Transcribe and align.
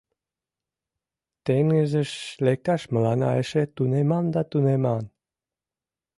—Теҥызыш 1.45 2.11
лекташ 2.45 2.81
мыланна 2.93 3.29
эше 3.41 3.63
тунемман 3.75 4.25
да 4.33 4.41
тунемман... 4.51 5.03